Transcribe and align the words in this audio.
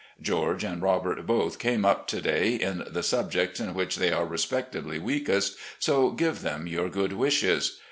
George 0.19 0.63
and 0.63 0.81
Robert 0.81 1.23
both 1.27 1.59
came 1.59 1.85
up 1.85 2.07
to 2.07 2.21
day 2.21 2.55
in 2.55 2.83
the 2.87 3.03
subjects 3.03 3.59
in 3.59 3.75
which 3.75 3.97
they 3.97 4.11
are 4.11 4.25
respectively 4.25 4.97
weakest, 4.97 5.57
so 5.77 6.09
give 6.09 6.41
them 6.41 6.65
your 6.65 6.89
good 6.89 7.13
wishes. 7.13 7.77